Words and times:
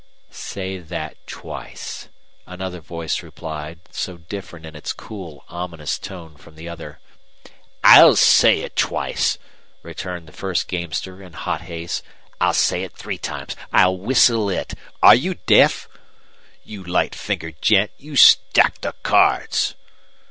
"Say 0.31 0.79
that 0.79 1.15
twice," 1.27 2.09
another 2.47 2.79
voice 2.79 3.21
replied, 3.21 3.81
so 3.91 4.17
different 4.17 4.65
in 4.65 4.75
its 4.75 4.93
cool, 4.93 5.45
ominous 5.47 5.99
tone 5.99 6.37
from 6.37 6.55
the 6.55 6.67
other. 6.67 6.99
"I'll 7.83 8.15
say 8.15 8.61
it 8.61 8.75
twice," 8.75 9.37
returned 9.83 10.27
the 10.27 10.31
first 10.33 10.67
gamester, 10.67 11.21
in 11.21 11.33
hot 11.33 11.61
haste. 11.61 12.01
"I'll 12.39 12.51
say 12.53 12.81
it 12.83 12.97
three 12.97 13.19
times. 13.19 13.55
I'll 13.71 13.95
whistle 13.95 14.49
it. 14.49 14.73
Are 15.03 15.13
you 15.13 15.35
deaf? 15.35 15.87
You 16.63 16.83
light 16.83 17.13
fingered 17.13 17.61
gent! 17.61 17.91
You 17.99 18.15
stacked 18.15 18.81
the 18.81 18.93
cards!" 19.03 19.75